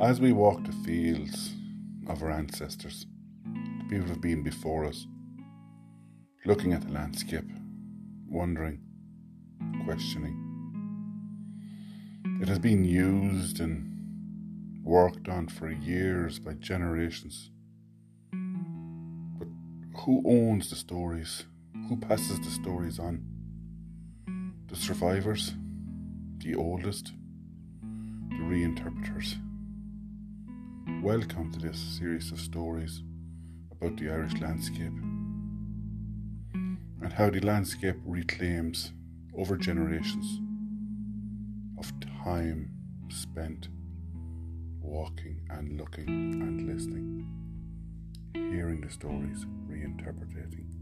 [0.00, 1.56] As we walk the fields
[2.06, 3.04] of our ancestors,
[3.42, 5.08] the people who have been before us,
[6.46, 7.50] looking at the landscape,
[8.28, 8.80] wondering,
[9.84, 10.36] questioning,
[12.40, 17.50] it has been used and worked on for years by generations.
[18.30, 19.48] But
[20.02, 21.44] who owns the stories?
[21.88, 23.24] Who passes the stories on?
[24.68, 25.54] The survivors?
[26.38, 27.14] The oldest?
[28.30, 29.38] The reinterpreters?
[31.08, 33.02] Welcome to this series of stories
[33.72, 34.92] about the Irish landscape
[36.52, 38.92] and how the landscape reclaims
[39.34, 40.38] over generations
[41.78, 41.90] of
[42.22, 42.70] time
[43.08, 43.70] spent
[44.82, 47.26] walking and looking and listening,
[48.34, 50.77] hearing the stories, reinterpreting.